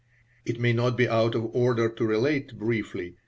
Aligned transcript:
It 0.45 0.59
may 0.59 0.73
not 0.73 0.97
be 0.97 1.07
out 1.07 1.35
of 1.35 1.53
order 1.55 1.87
to 1.87 2.03
relate, 2.07 2.57
briefly. 2.57 3.17